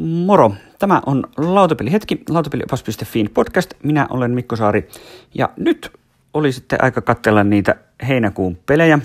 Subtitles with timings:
[0.00, 0.54] Moro!
[0.78, 3.74] Tämä on Lautapelihetki, lautapeliopas.fiin podcast.
[3.82, 4.88] Minä olen Mikko Saari
[5.34, 5.92] ja nyt
[6.34, 7.74] oli sitten aika katsella niitä
[8.08, 8.98] heinäkuun pelejä.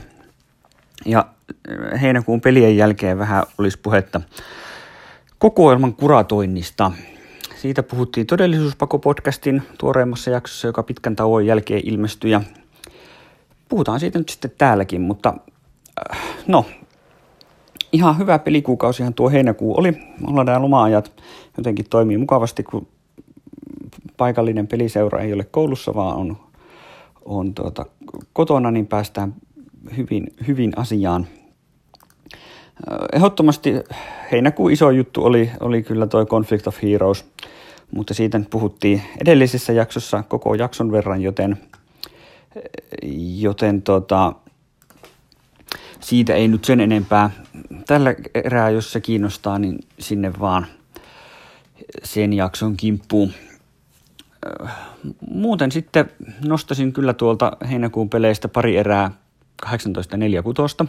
[1.05, 1.25] Ja
[1.93, 4.21] äh, heinäkuun pelien jälkeen vähän olisi puhetta
[5.37, 6.91] kokoelman kuratoinnista.
[7.55, 12.31] Siitä puhuttiin todellisuuspako-podcastin tuoreimmassa jaksossa, joka pitkän tauon jälkeen ilmestyi.
[12.31, 12.41] Ja
[13.69, 15.33] puhutaan siitä nyt sitten täälläkin, mutta
[16.11, 16.65] äh, no,
[17.95, 19.93] ihan hyvä pelikuukausihan tuo heinäkuu oli.
[20.27, 21.11] Mulla nämä loma-ajat
[21.57, 22.87] jotenkin toimii mukavasti, kun
[24.17, 26.37] paikallinen peliseura ei ole koulussa, vaan on,
[27.25, 27.85] on tuota,
[28.33, 29.35] kotona, niin päästään
[29.97, 31.27] hyvin, hyvin asiaan.
[33.13, 33.73] Ehdottomasti
[34.31, 37.25] heinäkuun iso juttu oli, oli kyllä tuo Conflict of Heroes,
[37.95, 41.57] mutta siitä nyt puhuttiin edellisessä jaksossa koko jakson verran, joten,
[43.37, 44.33] joten tota,
[46.05, 47.29] siitä ei nyt sen enempää.
[47.87, 50.65] Tällä erää, jos se kiinnostaa, niin sinne vaan
[52.03, 53.31] sen jakson kimppuun.
[55.29, 56.11] Muuten sitten
[56.45, 59.11] nostasin kyllä tuolta heinäkuun peleistä pari erää
[59.65, 60.87] 18.46.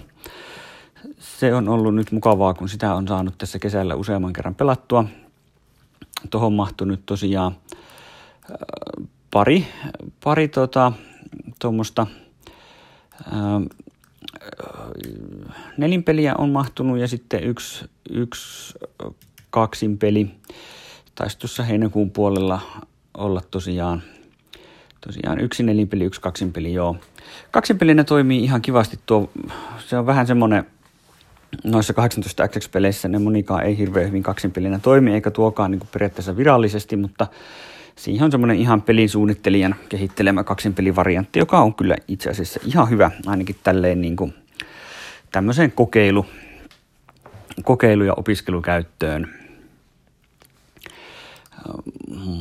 [1.19, 5.05] Se on ollut nyt mukavaa, kun sitä on saanut tässä kesällä useamman kerran pelattua.
[6.31, 7.57] Tuohon mahtui nyt tosiaan
[9.31, 9.67] pari,
[10.25, 10.93] pari tota,
[11.59, 12.07] tuommoista
[15.77, 18.75] nelinpeliä on mahtunut ja sitten yksi, yksi
[19.51, 20.31] kaksin peli.
[21.15, 22.61] Taisi tuossa heinäkuun puolella
[23.15, 24.03] olla tosiaan,
[25.07, 26.97] tosiaan yksi nelinpeli, yksi kaksinpeli, joo.
[27.51, 29.31] Kaksinpelinä toimii ihan kivasti tuo,
[29.79, 30.67] se on vähän semmoinen,
[31.65, 36.97] noissa 18 XX-peleissä ne monikaan ei hirveän hyvin kaksinpelinä toimi, eikä tuokaan niin periaatteessa virallisesti,
[36.97, 37.27] mutta
[37.97, 43.57] siihen on semmoinen ihan pelisuunnittelijan kehittelemä kaksinpelivariantti, joka on kyllä itse asiassa ihan hyvä, ainakin
[43.63, 44.35] tälleen niin kuin
[45.33, 46.27] tämmöiseen kokeilu,
[47.63, 49.29] kokeilu- ja opiskelukäyttöön.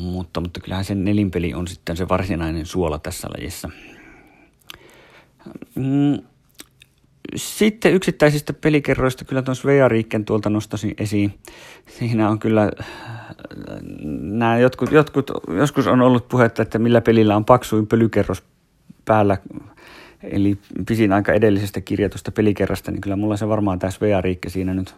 [0.02, 3.70] Mutta, mutta kyllähän se nelinpeli on sitten se varsinainen suola tässä lajissa.
[5.76, 6.20] Mm,
[7.36, 11.34] sitten yksittäisistä pelikerroista kyllä tuon Svea Riikken tuolta nostaisin esiin.
[11.88, 12.72] Siinä on kyllä,
[14.22, 18.44] nämä jotkut, jotkut, joskus on ollut puhetta, että millä pelillä on paksuin pölykerros
[19.06, 19.38] päällä,
[20.24, 24.74] eli pisin aika edellisestä kirjatusta pelikerrasta, niin kyllä mulla se varmaan tämä Svea Riikke siinä
[24.74, 24.96] nyt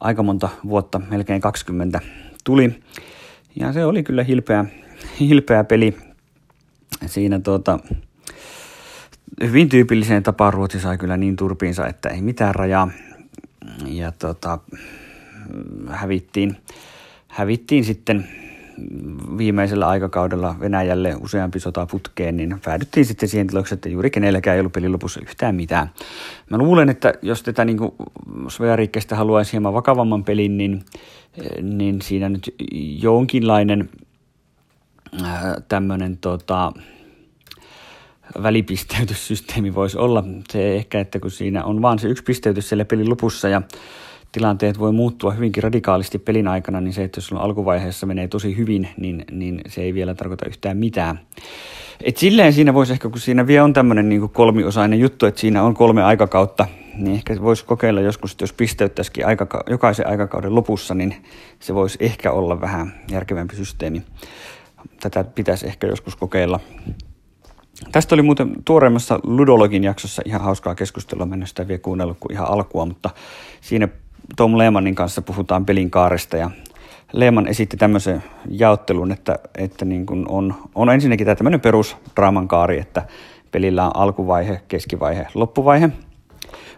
[0.00, 2.00] aika monta vuotta, melkein 20
[2.44, 2.80] tuli.
[3.56, 4.64] Ja se oli kyllä hilpeä,
[5.20, 5.96] hilpeä peli.
[7.06, 7.78] Siinä tuota,
[9.42, 12.90] hyvin tyypilliseen tapaan Ruotsi sai kyllä niin turpiinsa, että ei mitään rajaa.
[13.86, 14.58] Ja tota,
[15.88, 16.56] hävittiin,
[17.28, 18.28] hävittiin sitten
[19.38, 24.60] viimeisellä aikakaudella Venäjälle useampi sota putkeen, niin päädyttiin sitten siihen tilokseen, että juuri kenelläkään ei
[24.60, 25.90] ollut pelin lopussa yhtään mitään.
[26.50, 27.78] Mä luulen, että jos tätä niin
[28.48, 30.84] Svearikkeesta haluaisi hieman vakavamman pelin, niin,
[31.62, 32.54] niin siinä nyt
[33.02, 33.88] jonkinlainen
[35.22, 36.72] äh, tämmöinen tota,
[38.42, 40.24] välipisteytyssysteemi voisi olla.
[40.50, 43.62] Se ehkä, että kun siinä on vaan se yksi pisteytys siellä pelin lopussa ja
[44.32, 48.56] tilanteet voi muuttua hyvinkin radikaalisti pelin aikana, niin se, että jos sulla alkuvaiheessa menee tosi
[48.56, 51.20] hyvin, niin, niin se ei vielä tarkoita yhtään mitään.
[52.02, 55.62] Et silleen siinä voisi ehkä, kun siinä vielä on tämmöinen niin kolmiosainen juttu, että siinä
[55.62, 60.94] on kolme aikakautta, niin ehkä voisi kokeilla joskus, että jos pisteyttäisikin aikaka- jokaisen aikakauden lopussa,
[60.94, 61.14] niin
[61.58, 64.02] se voisi ehkä olla vähän järkevämpi systeemi.
[65.00, 66.60] Tätä pitäisi ehkä joskus kokeilla.
[67.92, 72.32] Tästä oli muuten tuoreimmassa Ludologin jaksossa ihan hauskaa keskustelua, mä en sitä vielä kuunnellut kuin
[72.32, 73.10] ihan alkua, mutta
[73.60, 73.88] siinä
[74.36, 76.50] Tom Lehmanin kanssa puhutaan pelin kaaresta ja
[77.12, 82.80] Lehman esitti tämmöisen jaottelun, että, että niin kuin on, on ensinnäkin tämä tämmöinen perusdraaman kaari,
[82.80, 83.02] että
[83.50, 85.90] pelillä on alkuvaihe, keskivaihe, loppuvaihe.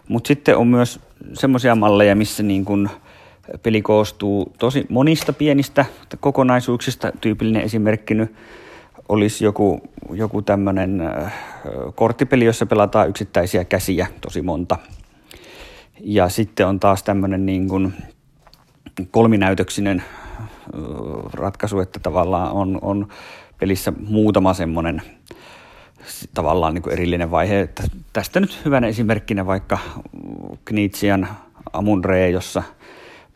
[0.07, 0.99] Mutta sitten on myös
[1.33, 2.89] semmoisia malleja, missä niin kuin
[3.63, 5.85] peli koostuu tosi monista pienistä
[6.19, 7.11] kokonaisuuksista.
[7.21, 8.35] Tyypillinen esimerkki nyt
[9.09, 9.81] olisi joku,
[10.13, 11.01] joku tämmöinen
[11.95, 14.77] korttipeli, jossa pelataan yksittäisiä käsiä tosi monta.
[15.99, 17.93] Ja sitten on taas tämmöinen niin kuin
[19.11, 20.03] kolminäytöksinen
[21.33, 23.07] ratkaisu, että tavallaan on, on
[23.59, 25.01] pelissä muutama semmoinen
[26.33, 27.59] tavallaan niin kuin erillinen vaihe.
[27.59, 27.83] Että
[28.13, 29.77] tästä nyt hyvänä esimerkkinä vaikka
[30.65, 31.27] Knitsian
[31.73, 32.63] Amunre, jossa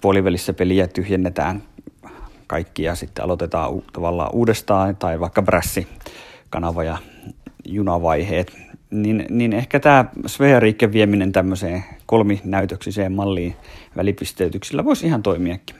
[0.01, 1.63] puolivälissä peliä tyhjennetään
[2.47, 5.87] kaikki ja sitten aloitetaan u- tavallaan uudestaan, tai vaikka brässi,
[6.49, 6.97] kanava ja
[7.65, 8.57] junavaiheet,
[8.89, 13.55] niin, niin ehkä tämä sfeeriikken vieminen tämmöiseen kolminäytöksiseen malliin
[13.95, 15.75] välipisteytyksillä voisi ihan toimiakin.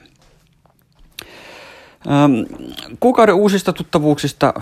[2.06, 2.32] Ähm,
[3.00, 4.54] kuukauden uusista tuttavuuksista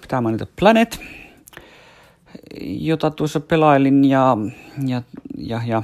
[0.00, 1.00] pitää mainita Planet,
[2.60, 4.36] jota tuossa pelailin ja,
[4.86, 5.02] ja,
[5.38, 5.82] ja, ja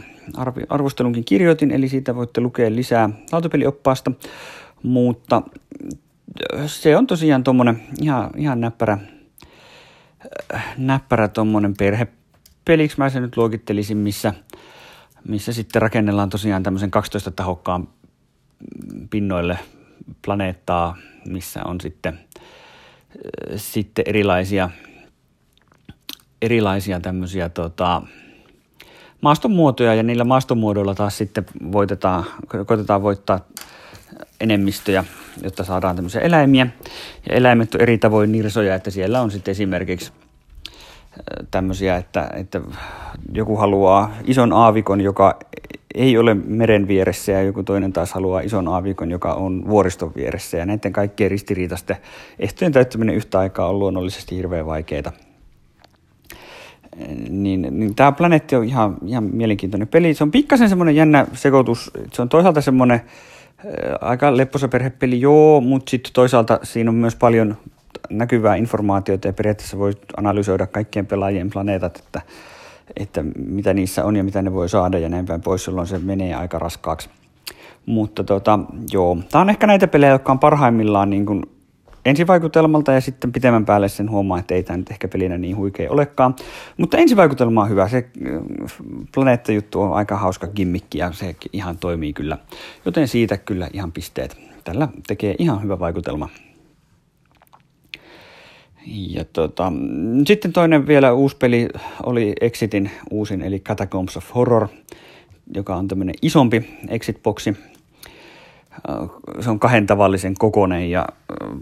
[0.69, 4.13] arvostelunkin kirjoitin, eli siitä voitte lukea lisää lautapelioppaasta.
[4.83, 5.43] Mutta
[6.67, 8.99] se on tosiaan tuommoinen ihan, ihan näppärä,
[10.77, 14.35] näppärä tuommoinen perhepeliksi mä sen nyt luokittelisin, missä,
[15.29, 17.89] missä sitten rakennellaan tosiaan tämmöisen 12 tahokkaan
[19.11, 19.59] pinnoille
[20.25, 20.97] planeettaa,
[21.29, 22.19] missä on sitten,
[23.57, 24.71] sitten erilaisia,
[26.43, 28.03] erilaisia tämmöisiä tota,
[29.21, 29.95] maastonmuotoja.
[29.95, 32.25] Ja niillä maastonmuodoilla taas sitten voitetaan,
[32.67, 33.41] koitetaan voittaa
[34.41, 35.05] enemmistöjä,
[35.43, 36.67] jotta saadaan tämmöisiä eläimiä.
[37.29, 40.13] Ja eläimet on eri tavoin nirsoja, että siellä on sitten esimerkiksi
[41.51, 42.61] tämmöisiä, että, että
[43.33, 45.39] joku haluaa ison aavikon, joka
[45.95, 50.57] ei ole meren vieressä ja joku toinen taas haluaa ison aavikon, joka on vuoriston vieressä.
[50.57, 51.97] Ja näiden kaikkien ristiriitaisten
[52.39, 55.13] ehtojen täyttäminen yhtä aikaa on luonnollisesti hirveän vaikeaa.
[57.29, 60.15] Niin, niin tämä planeetti on ihan, ihan mielenkiintoinen peli.
[60.15, 61.91] Se on pikkasen semmoinen jännä sekoitus.
[62.13, 63.01] Se on toisaalta semmoinen
[64.01, 67.57] aika lepposa perhepeli, joo, mutta sitten toisaalta siinä on myös paljon
[68.11, 72.23] näkyvää informaatiota ja periaatteessa voi analysoida kaikkien pelaajien planeetat, että,
[72.97, 75.99] että mitä niissä on ja mitä ne voi saada ja näin päin pois, jolloin se
[75.99, 77.11] menee aika raskaaksi.
[77.87, 78.59] Mutta tota,
[78.93, 81.43] joo, tämä on ehkä näitä pelejä, jotka on parhaimmillaan niin kuin
[82.09, 85.91] ensivaikutelmalta ja sitten pitemmän päälle sen huomaa, että ei tämä nyt ehkä pelinä niin huikea
[85.91, 86.37] olekaan.
[86.77, 87.89] Mutta ensivaikutelma on hyvä.
[87.89, 88.73] Se äh,
[89.15, 92.39] planeettajuttu on aika hauska gimmikki ja se ihan toimii kyllä.
[92.85, 94.37] Joten siitä kyllä ihan pisteet.
[94.65, 96.29] Tällä tekee ihan hyvä vaikutelma.
[98.87, 99.73] Ja tota,
[100.27, 101.69] sitten toinen vielä uusi peli
[102.03, 104.69] oli Exitin uusin, eli Catacombs of Horror,
[105.55, 107.57] joka on tämmöinen isompi Exit-boksi.
[108.91, 109.11] Äh,
[109.41, 111.59] se on kahden tavallisen kokonen ja äh,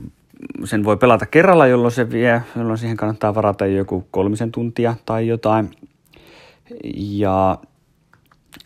[0.64, 5.28] sen voi pelata kerralla, jolloin se vie, jolloin siihen kannattaa varata joku kolmisen tuntia tai
[5.28, 5.70] jotain.
[6.94, 7.58] Ja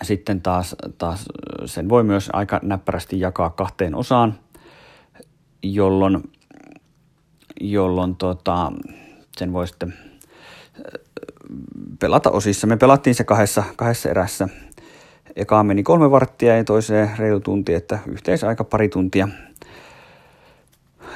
[0.03, 1.27] sitten taas, taas
[1.65, 4.35] sen voi myös aika näppärästi jakaa kahteen osaan,
[5.63, 6.31] jolloin,
[7.61, 8.73] jolloin tota,
[9.37, 9.95] sen voi sitten
[12.01, 12.67] pelata osissa.
[12.67, 14.49] Me pelattiin se kahdessa, kahdessa erässä.
[15.37, 19.29] Ekaan meni kolme varttia ja toiseen reilu tunti, että yhteisaika pari tuntia–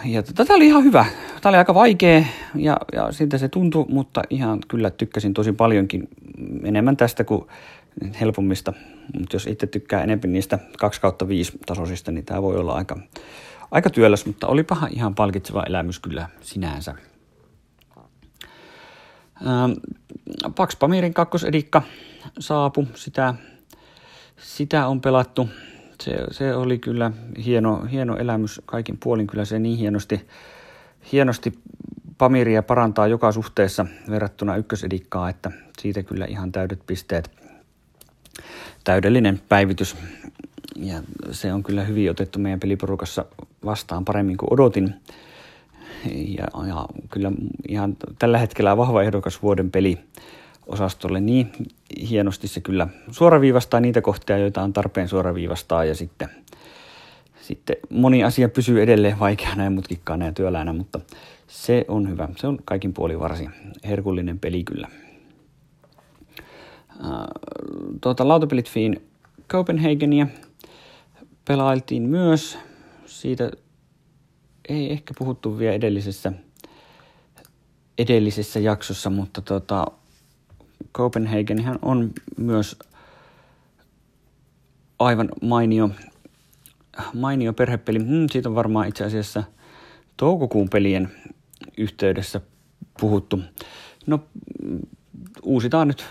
[0.04, 1.06] ja tätä oli ihan hyvä.
[1.40, 2.24] Tämä oli aika vaikea
[2.54, 6.08] ja, ja siltä se tuntui, mutta ihan kyllä tykkäsin tosi paljonkin
[6.64, 7.46] enemmän tästä kuin
[8.20, 8.72] helpommista.
[9.18, 12.98] Mutta jos itse tykkää enemmän niistä 2 kautta 5 tasoisista, niin tämä voi olla aika,
[13.70, 16.94] aika työläs, mutta olipahan ihan palkitseva elämys kyllä sinänsä.
[19.46, 19.72] Ähm,
[20.56, 21.82] Pax Pamirin kakkosedikka
[22.38, 23.34] saapu, sitä,
[24.36, 25.48] sitä on pelattu
[26.02, 27.12] se, se oli kyllä
[27.44, 29.26] hieno, hieno elämys kaikin puolin.
[29.26, 30.26] Kyllä se niin hienosti,
[31.12, 31.52] hienosti
[32.18, 37.30] Pamiria parantaa joka suhteessa verrattuna ykkösedikkaa, että siitä kyllä ihan täydet pisteet.
[38.84, 39.96] Täydellinen päivitys.
[40.76, 43.24] Ja se on kyllä hyvin otettu meidän peliporukassa
[43.64, 44.94] vastaan paremmin kuin odotin.
[46.14, 47.32] Ja, ja kyllä
[47.68, 49.98] ihan tällä hetkellä vahva ehdokas vuoden peli
[50.66, 51.52] osastolle niin
[52.10, 56.28] hienosti se kyllä suoraviivastaa niitä kohtia, joita on tarpeen suoraviivastaa ja sitten,
[57.42, 61.00] sitten moni asia pysyy edelleen vaikeana ja mutkikkaana ja työläänä, mutta
[61.46, 62.28] se on hyvä.
[62.36, 63.50] Se on kaikin puolin varsin
[63.84, 64.88] herkullinen peli kyllä.
[68.00, 69.02] Tuota, lautapelit Fiin
[69.48, 70.26] Copenhagenia
[71.44, 72.58] pelailtiin myös.
[73.06, 73.50] Siitä
[74.68, 76.32] ei ehkä puhuttu vielä edellisessä,
[77.98, 79.86] edellisessä jaksossa, mutta tuota,
[80.94, 82.78] Copenhagenihan on myös
[84.98, 85.90] aivan mainio,
[87.14, 87.98] mainio perhepeli.
[87.98, 89.44] Hmm, siitä on varmaan itse asiassa
[90.16, 91.12] toukokuun pelien
[91.78, 92.40] yhteydessä
[93.00, 93.40] puhuttu.
[94.06, 94.20] No,
[95.42, 96.04] uusitaan nyt,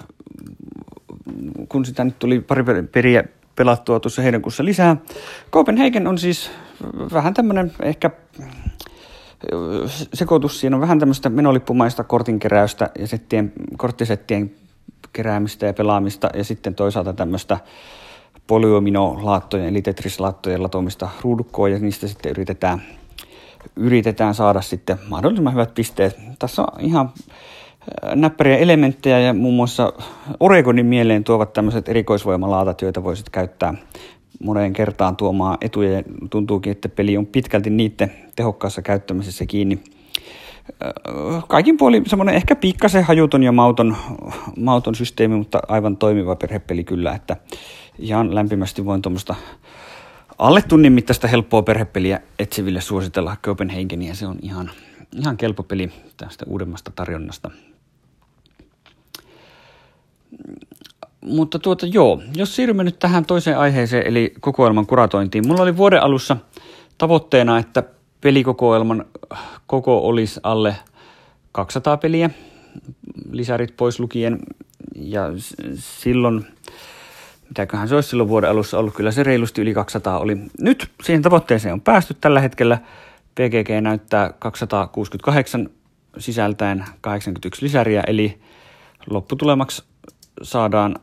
[1.69, 3.23] kun sitä nyt tuli pari periä
[3.55, 4.97] pelattua tuossa heinäkuussa lisää.
[5.51, 6.51] Copenhagen on siis
[7.13, 8.11] vähän tämmöinen ehkä
[10.13, 10.59] sekoitus.
[10.59, 14.51] Siinä on vähän tämmöistä menolippumaista kortinkeräystä ja settien, korttisettien
[15.13, 17.58] keräämistä ja pelaamista ja sitten toisaalta tämmöistä
[18.48, 22.82] polyomino-laattojen eli Tetris-laattojen latomista ruudukkoon ja niistä sitten yritetään,
[23.75, 26.20] yritetään saada sitten mahdollisimman hyvät pisteet.
[26.39, 27.12] Tässä on ihan
[28.05, 29.93] äh, näppäriä elementtejä ja muun muassa
[30.39, 33.74] Oregonin mieleen tuovat tämmöiset erikoisvoimalaatat, joita voisit käyttää
[34.43, 36.03] moneen kertaan tuomaan etuja.
[36.29, 39.84] Tuntuukin, että peli on pitkälti niiden tehokkaassa käyttämisessä kiinni
[41.48, 43.98] kaikin puolin semmoinen ehkä pikkasen hajuton ja mauton,
[44.58, 47.38] mauton systeemi, mutta aivan toimiva perhepeli kyllä, että
[48.00, 49.36] ihan lämpimästi voin tuommoista
[50.38, 54.15] alle tunnin mittaista helppoa perhepeliä etsiville suositella Copenhagenia.
[54.15, 54.72] Se on ihan,
[55.17, 57.51] ihan kelpo peli tästä uudemmasta tarjonnasta.
[61.22, 65.48] Mutta tuota joo, jos siirrymme nyt tähän toiseen aiheeseen, eli kokoelman kuratointiin.
[65.48, 66.38] Mulla oli vuoden alussa
[66.98, 67.84] tavoitteena, että
[68.23, 69.05] pelikokoelman
[69.67, 70.75] koko olisi alle
[71.51, 72.29] 200 peliä,
[73.31, 74.39] lisärit pois lukien,
[74.95, 75.21] ja
[75.75, 76.45] silloin,
[77.49, 80.37] mitäköhän se olisi silloin vuoden alussa ollut, kyllä se reilusti yli 200 oli.
[80.59, 82.77] Nyt siihen tavoitteeseen on päästy tällä hetkellä.
[83.35, 85.69] PGG näyttää 268
[86.17, 88.39] sisältäen 81 lisäriä, eli
[89.09, 89.83] lopputulemaksi
[90.41, 90.95] saadaan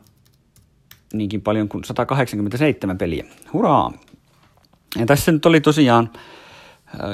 [1.13, 3.25] niinkin paljon kuin 187 peliä.
[3.53, 3.93] Hurraa!
[4.99, 6.09] Ja tässä nyt oli tosiaan,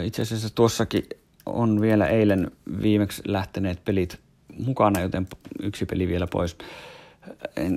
[0.04, 1.04] itse asiassa tuossakin
[1.46, 4.20] on vielä eilen viimeksi lähteneet pelit
[4.66, 5.28] mukana, joten
[5.62, 6.58] yksi peli vielä pois.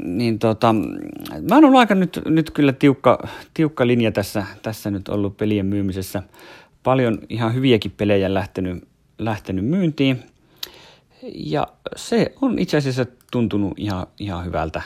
[0.04, 0.72] Niin tota,
[1.48, 6.22] mä oon aika nyt, nyt kyllä tiukka, tiukka linja tässä, tässä nyt ollut pelien myymisessä.
[6.82, 8.88] Paljon ihan hyviäkin pelejä lähtenyt,
[9.18, 10.22] lähtenyt myyntiin.
[11.34, 11.66] Ja
[11.96, 14.82] se on itse asiassa tuntunut ihan, ihan hyvältä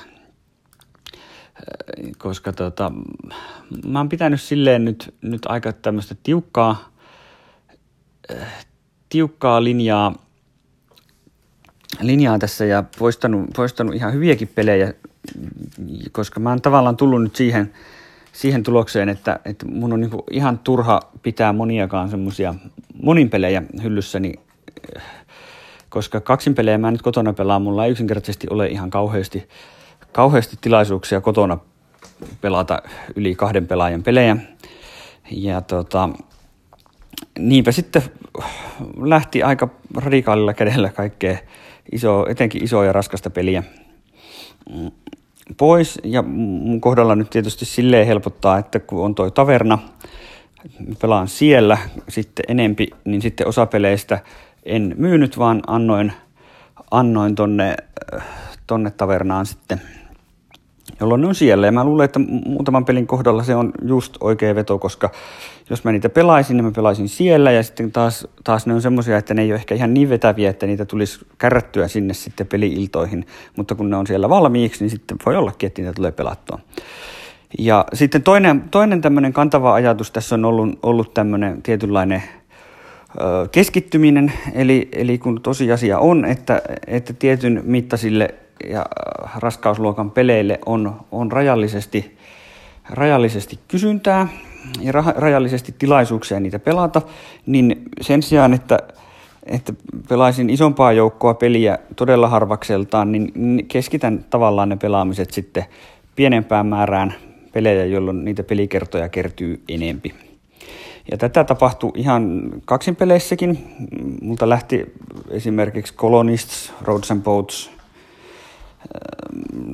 [2.18, 2.92] koska tota,
[3.86, 6.93] mä oon pitänyt silleen nyt, nyt aika tämmöistä tiukkaa,
[9.08, 10.14] tiukkaa linjaa,
[12.00, 14.94] linjaa tässä ja poistanut, poistanut ihan hyviäkin pelejä,
[16.12, 17.72] koska mä oon tavallaan tullut nyt siihen,
[18.32, 22.54] siihen tulokseen, että, että mun on niinku ihan turha pitää moniakaan semmosia
[23.02, 24.32] monin pelejä hyllyssäni,
[25.88, 29.48] koska kaksin pelejä mä nyt kotona pelaan, mulla ei yksinkertaisesti ole ihan kauheasti
[30.14, 31.58] kauheasti tilaisuuksia kotona
[32.40, 32.82] pelata
[33.16, 34.36] yli kahden pelaajan pelejä.
[35.30, 36.08] Ja tota,
[37.38, 38.02] niinpä sitten
[39.00, 41.38] lähti aika radikaalilla kädellä kaikkea
[41.92, 43.62] iso, etenkin isoa ja raskasta peliä
[45.56, 46.00] pois.
[46.04, 49.78] Ja mun kohdalla nyt tietysti silleen helpottaa, että kun on toi taverna,
[51.00, 54.18] pelaan siellä sitten enempi, niin sitten osa peleistä
[54.64, 56.12] en myynyt, vaan annoin,
[56.90, 57.76] annoin tonne,
[58.66, 59.80] tonne tavernaan sitten–
[61.04, 61.66] jolloin ne on siellä.
[61.66, 65.10] Ja mä luulen, että muutaman pelin kohdalla se on just oikea veto, koska
[65.70, 69.16] jos mä niitä pelaisin, niin mä pelaisin siellä ja sitten taas, taas ne on semmoisia,
[69.18, 73.26] että ne ei ole ehkä ihan niin vetäviä, että niitä tulisi kärrättyä sinne sitten peliiltoihin,
[73.56, 76.58] mutta kun ne on siellä valmiiksi, niin sitten voi ollakin, että niitä tulee pelattua.
[77.58, 82.22] Ja sitten toinen, toinen tämmöinen kantava ajatus tässä on ollut, ollut tämmöinen tietynlainen
[83.52, 88.34] keskittyminen, eli, eli kun tosiasia on, että, että tietyn mittaisille
[88.70, 88.78] ja
[89.24, 92.16] äh, raskausluokan peleille on, on rajallisesti,
[92.90, 94.28] rajallisesti kysyntää
[94.80, 97.02] ja rajallisesti tilaisuuksia niitä pelata,
[97.46, 98.78] niin sen sijaan, että,
[99.46, 99.72] että
[100.08, 103.32] pelaisin isompaa joukkoa peliä todella harvakseltaan, niin
[103.68, 105.64] keskitän tavallaan ne pelaamiset sitten
[106.16, 107.14] pienempään määrään
[107.52, 110.14] pelejä, jolloin niitä pelikertoja kertyy enempi.
[111.10, 113.58] Ja tätä tapahtui ihan kaksin peleissäkin.
[114.22, 114.92] Multa lähti
[115.30, 117.73] esimerkiksi Colonists, Roads and Boats,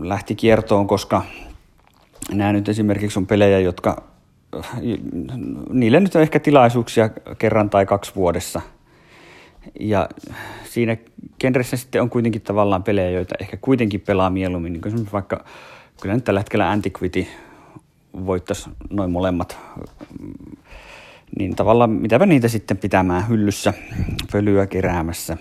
[0.02, 1.22] lähti kiertoon, koska
[2.32, 4.02] nämä nyt esimerkiksi on pelejä, jotka
[5.70, 8.60] niille nyt on ehkä tilaisuuksia kerran tai kaksi vuodessa.
[9.80, 10.08] Ja
[10.64, 10.96] siinä
[11.40, 14.72] genressä sitten on kuitenkin tavallaan pelejä, joita ehkä kuitenkin pelaa mieluummin.
[14.72, 15.44] Niin kuin vaikka
[16.00, 17.26] kyllä nyt tällä hetkellä Antiquity
[18.26, 19.58] voittaisi noin molemmat.
[21.38, 23.74] Niin tavallaan mitäpä niitä sitten pitämään hyllyssä,
[24.32, 25.36] pölyä keräämässä.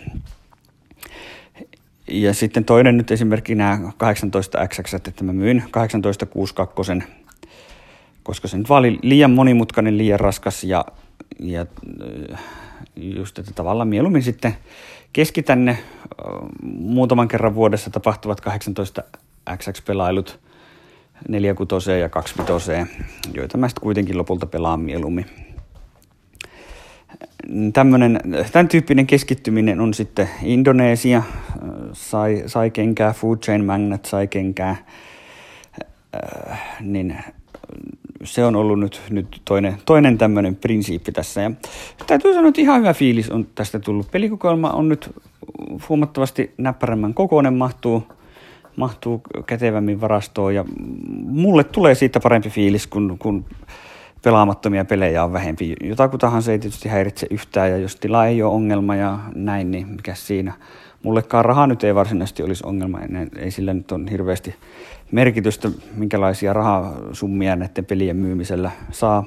[2.12, 6.92] Ja sitten toinen nyt esimerkki nämä 18X, että mä myin 1862,
[8.24, 10.86] koska se nyt vaan oli liian monimutkainen, liian raskas ja,
[11.40, 11.66] ja
[12.32, 12.40] äh,
[12.96, 14.56] just, että tavallaan mieluummin sitten
[15.14, 15.78] keskitän ne äh,
[16.64, 20.40] muutaman kerran vuodessa tapahtuvat 18XX-pelailut
[21.28, 21.56] 4
[22.00, 22.36] ja 2
[23.34, 25.26] joita mä sitten kuitenkin lopulta pelaan mieluummin
[27.74, 28.20] tämmönen,
[28.52, 31.24] tämän tyyppinen keskittyminen on sitten Indonesia,
[31.94, 34.76] sai, sai kenkää, Food Chain Magnet sai kenkää,
[36.50, 37.18] äh, niin
[38.24, 41.42] se on ollut nyt, nyt toinen, toinen tämmöinen prinsiippi tässä.
[41.42, 41.52] Ja
[42.08, 44.12] täytyy sanoa, että ihan hyvä fiilis on tästä tullut.
[44.12, 45.16] Pelikokoelma on nyt
[45.90, 48.04] huomattavasti näppärämmän kokoinen, mahtuu,
[48.76, 50.66] mahtuu kätevämmin varastoon ja
[51.26, 53.46] mulle tulee siitä parempi fiilis, kun, kun
[54.22, 55.76] pelaamattomia pelejä on vähempi.
[55.84, 59.88] Jotakuta se ei tietysti häiritse yhtään ja jos tila ei ole ongelma ja näin, niin
[59.88, 60.54] mikä siinä.
[61.04, 63.00] Mullekaan raha nyt ei varsinaisesti olisi ongelma,
[63.36, 64.56] ei sillä nyt on hirveästi
[65.12, 69.24] merkitystä, minkälaisia rahasummia näiden pelien myymisellä saa.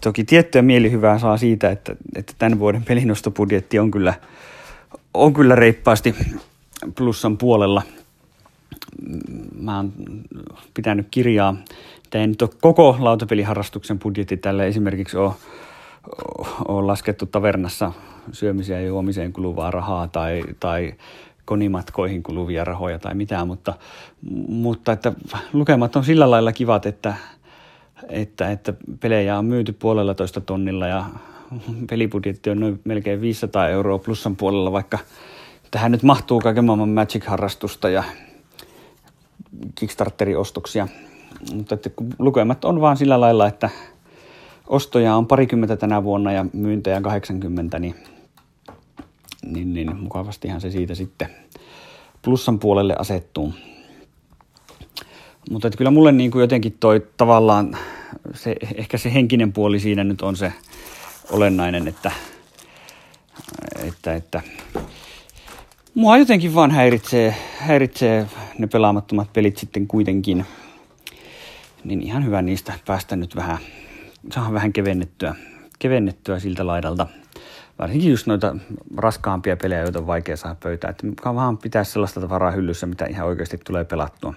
[0.00, 4.14] Toki tiettyä mielihyvää saa siitä, että, että tämän vuoden pelinostobudjetti on kyllä,
[5.14, 6.14] on kyllä reippaasti
[6.94, 7.82] plussan puolella.
[9.60, 9.92] Mä oon
[10.74, 11.56] pitänyt kirjaa
[12.14, 15.32] että ei nyt ole koko lautapeliharrastuksen budjetti tälle esimerkiksi ole,
[16.68, 17.92] ole laskettu tavernassa
[18.32, 20.94] syömiseen ja juomiseen kuluvaa rahaa tai, tai
[21.44, 23.74] konimatkoihin kuluvia rahoja tai mitään, mutta,
[24.48, 25.12] mutta että
[25.52, 27.14] lukemat on sillä lailla kivat, että,
[28.08, 31.04] että, että pelejä on myyty puolella toista tonnilla ja
[31.90, 34.98] pelibudjetti on noin melkein 500 euroa plussan puolella, vaikka
[35.70, 38.04] tähän nyt mahtuu kaiken maailman Magic-harrastusta ja
[39.74, 40.88] Kickstarteri-ostoksia.
[41.54, 43.70] Mutta että lukemat on vaan sillä lailla, että
[44.66, 47.94] ostoja on parikymmentä tänä vuonna ja myyntejä 80, niin,
[49.46, 51.28] niin, niin mukavastihan se siitä sitten
[52.22, 53.54] plussan puolelle asettuu.
[55.50, 57.76] Mutta että kyllä mulle niin kuin jotenkin toi tavallaan,
[58.34, 60.52] se, ehkä se henkinen puoli siinä nyt on se
[61.30, 62.12] olennainen, että,
[63.84, 64.42] että, että
[65.94, 68.26] mua jotenkin vaan häiritsee, häiritsee
[68.58, 70.46] ne pelaamattomat pelit sitten kuitenkin.
[71.84, 73.58] Niin ihan hyvä niistä päästä nyt vähän,
[74.32, 75.34] saa vähän kevennettyä,
[75.78, 77.06] kevennettyä siltä laidalta.
[77.78, 78.56] Varsinkin just noita
[78.96, 80.90] raskaampia pelejä, joita on vaikea saada pöytään.
[80.90, 84.34] Että vaan pitää sellaista tavaraa hyllyssä, mitä ihan oikeasti tulee pelattua.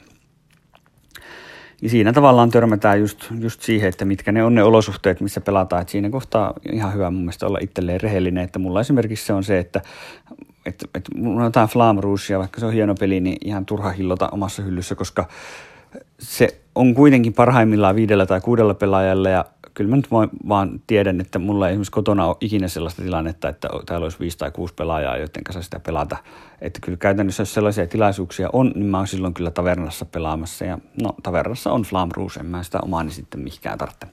[1.81, 5.81] Ja siinä tavallaan törmätään just, just siihen, että mitkä ne on ne olosuhteet, missä pelataan.
[5.81, 9.43] Et siinä kohtaa ihan hyvä mun mielestä olla itselleen rehellinen, että mulla esimerkiksi se on
[9.43, 9.81] se, että
[10.65, 14.29] että, että mulla on jotain Rougea, vaikka se on hieno peli, niin ihan turha hillota
[14.29, 15.27] omassa hyllyssä, koska
[16.19, 20.12] se on kuitenkin parhaimmillaan viidellä tai kuudella pelaajalla ja kyllä mä nyt
[20.48, 24.38] vaan tiedän, että mulla ei esimerkiksi kotona ole ikinä sellaista tilannetta, että täällä olisi viisi
[24.38, 26.17] tai kuusi pelaajaa, joiden kanssa sitä pelata.
[26.62, 30.65] Että kyllä käytännössä, jos sellaisia tilaisuuksia on, niin mä oon silloin kyllä tavernassa pelaamassa.
[30.65, 34.07] Ja no, tavernassa on Flam Rouge, en mä sitä omaani sitten mihinkään tarvitse.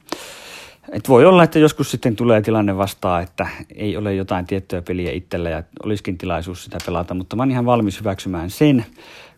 [0.93, 5.13] Et voi olla, että joskus sitten tulee tilanne vastaan, että ei ole jotain tiettyä peliä
[5.13, 8.87] itsellä ja olisikin tilaisuus sitä pelata, mutta mä oon ihan valmis hyväksymään sen,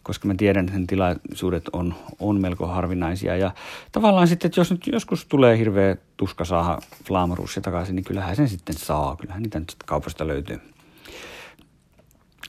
[0.07, 3.37] koska mä tiedän, että sen tilaisuudet on, on melko harvinaisia.
[3.37, 3.51] Ja
[3.93, 8.49] tavallaan sitten, että jos nyt joskus tulee hirveä tuska saada Flamarussia takaisin, niin kyllähän sen
[8.49, 9.17] sitten saa.
[9.17, 10.61] Kyllähän niitä nyt kaupasta löytyy.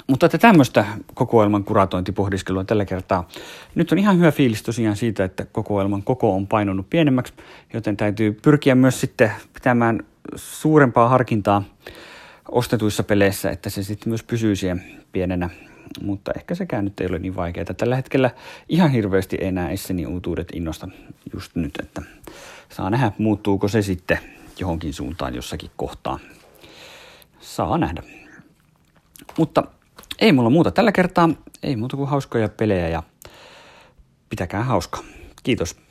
[0.07, 3.27] Mutta että tämmöistä kokoelman kuratointipohdiskelua tällä kertaa.
[3.75, 7.33] Nyt on ihan hyvä fiilis tosiaan siitä, että kokoelman koko on painunut pienemmäksi,
[7.73, 9.99] joten täytyy pyrkiä myös sitten pitämään
[10.35, 11.63] suurempaa harkintaa
[12.51, 15.49] ostetuissa peleissä, että se sitten myös pysyy siihen pienenä
[16.01, 17.65] mutta ehkä sekään nyt ei ole niin vaikeaa.
[17.65, 18.31] Tällä hetkellä
[18.69, 20.87] ihan hirveästi ei näe Esseni uutuudet innosta
[21.33, 22.01] just nyt, että
[22.69, 24.17] saa nähdä, muuttuuko se sitten
[24.59, 26.19] johonkin suuntaan jossakin kohtaa.
[27.39, 28.03] Saa nähdä.
[29.37, 29.63] Mutta
[30.19, 31.29] ei mulla muuta tällä kertaa,
[31.63, 33.03] ei muuta kuin hauskoja pelejä ja
[34.29, 35.03] pitäkää hauska.
[35.43, 35.86] Kiitos.